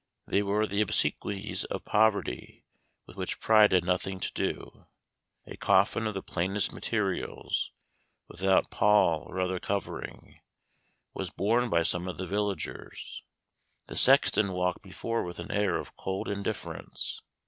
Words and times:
They 0.25 0.41
were 0.41 0.65
the 0.65 0.81
obsequies 0.81 1.63
of 1.65 1.85
poverty, 1.85 2.65
with 3.05 3.15
which 3.17 3.39
pride 3.39 3.71
had 3.71 3.83
nothing 3.83 4.19
to 4.21 4.31
do. 4.33 4.87
A 5.45 5.55
coffin 5.57 6.07
of 6.07 6.15
the 6.15 6.23
plainest 6.23 6.73
materials, 6.73 7.71
without 8.27 8.71
pall 8.71 9.19
or 9.29 9.39
other 9.39 9.59
covering, 9.59 10.39
was 11.13 11.29
borne 11.29 11.69
by 11.69 11.83
some 11.83 12.07
of 12.07 12.17
the 12.17 12.25
villagers. 12.25 13.21
The 13.85 13.95
sexton 13.95 14.53
walked 14.53 14.81
before 14.81 15.21
with 15.23 15.37
an 15.37 15.51
air 15.51 15.77
of 15.77 15.95
cold 15.97 16.27
indifference. 16.27 17.21